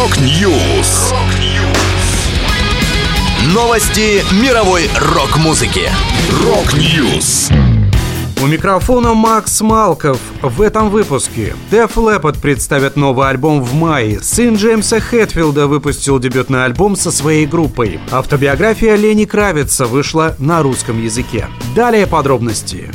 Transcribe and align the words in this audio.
Rock 0.00 0.50
News. 0.50 1.12
Новости 3.52 4.24
мировой 4.42 4.88
рок-музыки. 4.98 5.90
Rock 6.42 6.90
News. 6.90 7.50
У 8.42 8.46
микрофона 8.46 9.12
Макс 9.12 9.60
Малков. 9.60 10.18
В 10.40 10.62
этом 10.62 10.88
выпуске 10.88 11.54
Def 11.70 11.96
Leppard 11.96 12.40
представит 12.40 12.96
новый 12.96 13.28
альбом 13.28 13.62
в 13.62 13.74
мае. 13.74 14.20
Сын 14.22 14.54
Джеймса 14.54 15.00
Хэтфилда 15.00 15.66
выпустил 15.66 16.18
дебютный 16.18 16.64
альбом 16.64 16.96
со 16.96 17.12
своей 17.12 17.44
группой. 17.44 18.00
Автобиография 18.10 18.96
Ленни 18.96 19.26
Кравица 19.26 19.84
вышла 19.84 20.34
на 20.38 20.62
русском 20.62 20.98
языке. 21.02 21.46
Далее 21.76 22.06
подробности. 22.06 22.90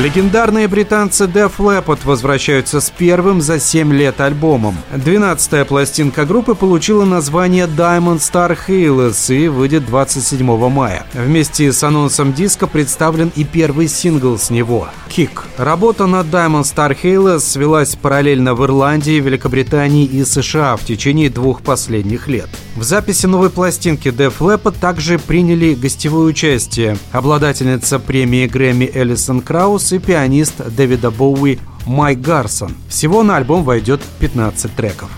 Легендарные 0.00 0.66
британцы 0.66 1.24
Def 1.24 1.58
Leppard 1.58 1.98
возвращаются 2.04 2.80
с 2.80 2.88
первым 2.88 3.42
за 3.42 3.60
7 3.60 3.92
лет 3.92 4.18
альбомом. 4.22 4.78
12-я 4.94 5.66
пластинка 5.66 6.24
группы 6.24 6.54
получила 6.54 7.04
название 7.04 7.66
Diamond 7.66 8.20
Star 8.20 8.56
Healers 8.66 9.36
и 9.36 9.48
выйдет 9.48 9.84
27 9.84 10.70
мая. 10.70 11.04
Вместе 11.12 11.70
с 11.70 11.84
анонсом 11.84 12.32
диска 12.32 12.66
представлен 12.66 13.30
и 13.36 13.44
первый 13.44 13.88
сингл 13.88 14.38
с 14.38 14.48
него– 14.48 14.88
Kick. 15.10 15.42
Работа 15.58 16.06
над 16.06 16.28
Diamond 16.28 16.62
Star 16.62 16.96
Healers 16.98 17.40
свелась 17.40 17.94
параллельно 17.94 18.54
в 18.54 18.64
Ирландии, 18.64 19.20
Великобритании 19.20 20.06
и 20.06 20.24
США 20.24 20.76
в 20.76 20.84
течение 20.86 21.28
двух 21.28 21.60
последних 21.60 22.26
лет. 22.26 22.48
В 22.76 22.84
записи 22.84 23.26
новой 23.26 23.50
пластинки 23.50 24.08
Def 24.08 24.38
Leppard 24.38 24.76
также 24.80 25.18
приняли 25.18 25.74
гостевое 25.74 26.24
участие 26.24 26.96
обладательница 27.12 27.98
премии 27.98 28.46
Грэмми 28.46 28.90
Элисон 28.94 29.42
Краус 29.42 29.89
и 29.92 29.98
пианист 29.98 30.62
Дэвида 30.76 31.10
Боуи 31.10 31.58
Майк 31.86 32.20
Гарсон. 32.20 32.74
Всего 32.88 33.22
на 33.22 33.36
альбом 33.36 33.64
войдет 33.64 34.00
15 34.20 34.74
треков. 34.74 35.10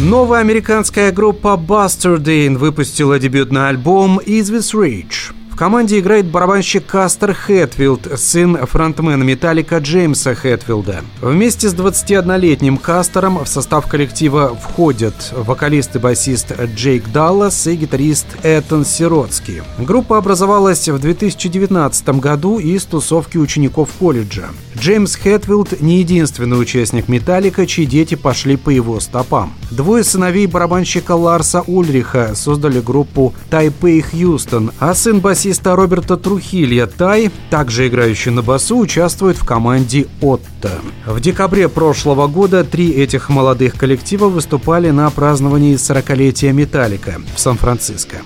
Новая 0.00 0.40
американская 0.40 1.12
группа 1.12 1.60
Bastardine 1.62 2.56
выпустила 2.56 3.18
дебютный 3.18 3.68
альбом 3.68 4.18
«Is 4.20 4.44
This 4.44 4.72
Rich» 4.72 5.37
команде 5.58 5.98
играет 5.98 6.26
барабанщик 6.26 6.86
Кастер 6.86 7.34
Хэтфилд, 7.34 8.12
сын 8.16 8.56
фронтмена 8.64 9.24
Металлика 9.24 9.78
Джеймса 9.78 10.36
Хэтфилда. 10.36 11.02
Вместе 11.20 11.68
с 11.68 11.74
21-летним 11.74 12.76
Кастером 12.78 13.44
в 13.44 13.48
состав 13.48 13.88
коллектива 13.88 14.56
входят 14.56 15.14
вокалист 15.32 15.96
и 15.96 15.98
басист 15.98 16.52
Джейк 16.76 17.10
Даллас 17.10 17.66
и 17.66 17.74
гитарист 17.74 18.26
Этон 18.44 18.84
Сиротский. 18.84 19.62
Группа 19.78 20.18
образовалась 20.18 20.88
в 20.88 20.98
2019 21.00 22.08
году 22.20 22.60
из 22.60 22.84
тусовки 22.84 23.36
учеников 23.36 23.90
колледжа. 23.98 24.50
Джеймс 24.78 25.16
Хэтфилд 25.16 25.80
не 25.80 25.98
единственный 25.98 26.60
участник 26.60 27.08
Металлика, 27.08 27.66
чьи 27.66 27.84
дети 27.84 28.14
пошли 28.14 28.56
по 28.56 28.70
его 28.70 29.00
стопам. 29.00 29.52
Двое 29.72 30.04
сыновей 30.04 30.46
барабанщика 30.46 31.16
Ларса 31.16 31.62
Ульриха 31.66 32.36
создали 32.36 32.80
группу 32.80 33.34
Тайпей 33.50 34.02
Хьюстон, 34.02 34.70
а 34.78 34.94
сын 34.94 35.18
басиста 35.18 35.47
басиста 35.48 35.76
Роберта 35.76 36.18
Трухилья 36.18 36.86
Тай, 36.86 37.30
также 37.48 37.88
играющий 37.88 38.30
на 38.30 38.42
басу, 38.42 38.76
участвует 38.76 39.38
в 39.38 39.46
команде 39.46 40.06
Отто. 40.20 40.70
В 41.06 41.20
декабре 41.20 41.70
прошлого 41.70 42.26
года 42.26 42.64
три 42.64 42.90
этих 42.90 43.30
молодых 43.30 43.74
коллектива 43.74 44.28
выступали 44.28 44.90
на 44.90 45.08
праздновании 45.08 45.76
40-летия 45.76 46.52
Металлика 46.52 47.14
в 47.34 47.40
Сан-Франциско. 47.40 48.18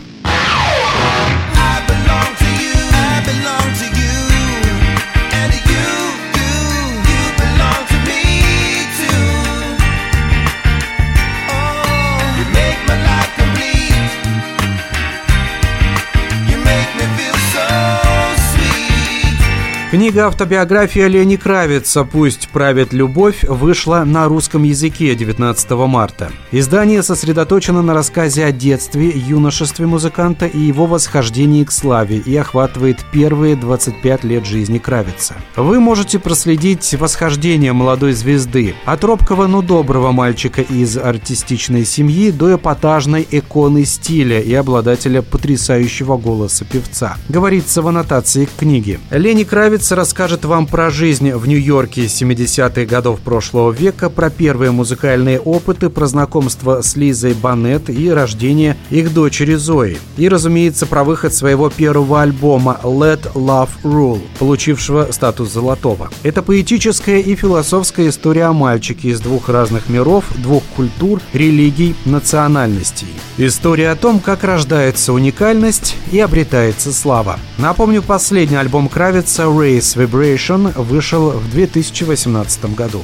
Книга 19.93 20.29
«Автобиография 20.29 21.07
Лени 21.07 21.37
Кравица. 21.37 22.05
Пусть 22.05 22.49
правит 22.49 22.95
любовь» 22.95 23.45
вышла 23.47 24.05
на 24.07 24.27
русском 24.27 24.63
языке 24.63 25.15
19 25.15 25.71
марта. 25.73 26.33
Издание 26.51 27.03
сосредоточено 27.03 27.83
на 27.83 27.93
рассказе 27.93 28.47
о 28.47 28.53
детстве, 28.53 29.11
юношестве 29.11 29.85
музыканта 29.85 30.47
и 30.47 30.59
его 30.59 30.87
восхождении 30.87 31.63
к 31.65 31.71
славе 31.71 32.17
и 32.17 32.35
охватывает 32.35 33.05
первые 33.13 33.55
25 33.55 34.25
лет 34.25 34.47
жизни 34.47 34.79
Кравица. 34.79 35.35
Вы 35.57 35.79
можете 35.79 36.19
проследить 36.19 36.95
восхождение 36.99 37.75
молодой 37.75 38.15
звезды 38.15 38.75
от 38.87 39.05
робкого, 39.05 39.47
но 39.47 39.61
доброго 39.61 40.11
мальчика 40.11 40.63
из 40.63 40.97
артистичной 40.97 41.85
семьи 41.85 42.31
до 42.31 42.55
эпатажной 42.55 43.29
иконы 43.31 43.85
стиля 43.85 44.41
и 44.41 44.55
обладателя 44.55 45.21
потрясающего 45.21 46.17
голоса 46.17 46.65
певца. 46.65 47.19
Говорится 47.29 47.83
в 47.83 47.89
аннотации 47.89 48.47
к 48.47 48.57
книге. 48.57 48.99
Лени 49.11 49.45
Кравиц 49.45 49.81
Кравец 49.82 49.98
расскажет 49.98 50.44
вам 50.44 50.69
про 50.69 50.91
жизнь 50.91 51.32
в 51.32 51.48
Нью-Йорке 51.48 52.04
70-х 52.04 52.84
годов 52.84 53.19
прошлого 53.19 53.72
века, 53.72 54.10
про 54.10 54.31
первые 54.31 54.70
музыкальные 54.70 55.41
опыты, 55.41 55.88
про 55.88 56.06
знакомство 56.06 56.82
с 56.82 56.94
Лизой 56.94 57.34
Банет 57.34 57.91
и 57.91 58.09
рождение 58.09 58.76
их 58.91 59.12
дочери 59.12 59.54
Зои. 59.54 59.98
И, 60.16 60.28
разумеется, 60.28 60.87
про 60.87 61.03
выход 61.03 61.34
своего 61.34 61.69
первого 61.69 62.22
альбома 62.22 62.78
«Let 62.84 63.32
Love 63.34 63.70
Rule», 63.82 64.20
получившего 64.38 65.09
статус 65.10 65.53
золотого. 65.53 66.10
Это 66.22 66.43
поэтическая 66.43 67.19
и 67.19 67.34
философская 67.34 68.09
история 68.09 68.44
о 68.44 68.53
мальчике 68.53 69.09
из 69.09 69.20
двух 69.20 69.49
разных 69.49 69.88
миров, 69.88 70.26
двух 70.37 70.62
культур, 70.76 71.20
религий, 71.32 71.97
национальностей. 72.04 73.09
История 73.37 73.91
о 73.91 73.97
том, 73.97 74.20
как 74.20 74.44
рождается 74.44 75.12
уникальность 75.12 75.97
и 76.12 76.20
обретается 76.20 76.93
слава. 76.93 77.41
Напомню, 77.59 78.00
последний 78.00 78.56
альбом 78.56 78.88
Кравица 78.88 79.44
«Ray 79.44 79.72
Space 79.72 79.97
Vibration 79.97 80.72
вышел 80.83 81.31
в 81.31 81.50
2018 81.50 82.75
году. 82.75 83.03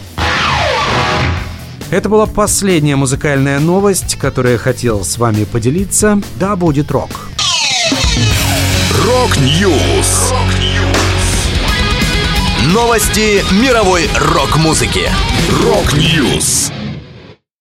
Это 1.91 2.09
была 2.09 2.27
последняя 2.27 2.97
музыкальная 2.97 3.59
новость, 3.59 4.17
которую 4.17 4.53
я 4.53 4.59
хотел 4.59 5.05
с 5.05 5.17
вами 5.17 5.45
поделиться. 5.45 6.21
Да, 6.39 6.57
будет 6.57 6.91
рок. 6.91 7.11
Рок-Ньюс. 9.07 10.35
Новости 12.67 13.43
мировой 13.63 14.07
рок-музыки. 14.35 15.09
Рок-Ньюс. 15.65 16.71